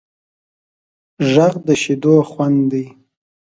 [1.33, 2.85] غږ د شیدو خوند دی